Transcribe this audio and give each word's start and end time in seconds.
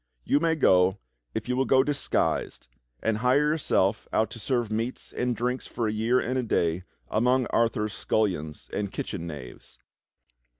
"You 0.25 0.39
may 0.39 0.55
go 0.55 0.97
if 1.35 1.47
you 1.47 1.55
will 1.55 1.65
go 1.67 1.83
disguised, 1.83 2.67
and 3.03 3.19
hire 3.19 3.49
yourself 3.51 4.07
out 4.11 4.31
to 4.31 4.39
serve 4.39 4.71
meats 4.71 5.11
and 5.13 5.35
drinks 5.35 5.67
for 5.67 5.87
a 5.87 5.91
year 5.93 6.19
and 6.19 6.39
a 6.39 6.41
day 6.41 6.85
among 7.07 7.45
Arthur's 7.51 7.93
scullions 7.93 8.67
and 8.73 8.91
kitchen 8.91 9.27
knaves." 9.27 9.77